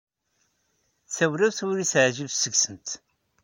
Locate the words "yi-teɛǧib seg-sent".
1.79-2.89